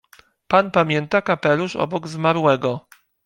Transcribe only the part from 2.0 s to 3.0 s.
zmarłego?"